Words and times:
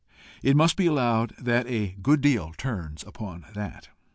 It 0.41 0.55
must 0.55 0.77
be 0.77 0.87
allowed 0.87 1.35
that 1.37 1.67
a 1.67 1.89
good 2.01 2.21
deal 2.21 2.53
turns 2.57 3.03
upon 3.03 3.45
that. 3.53 3.89